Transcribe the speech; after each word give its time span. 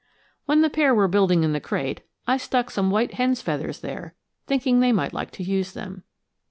When 0.47 0.61
the 0.63 0.69
pair 0.71 0.95
were 0.95 1.07
building 1.07 1.43
in 1.43 1.53
the 1.53 1.59
crate, 1.59 2.01
I 2.25 2.37
stuck 2.37 2.71
some 2.71 2.89
white 2.89 3.13
hen's 3.13 3.39
feathers 3.43 3.81
there, 3.81 4.15
thinking 4.47 4.79
they 4.79 4.91
might 4.91 5.13
like 5.13 5.29
to 5.33 5.43
use 5.43 5.73
them. 5.73 6.01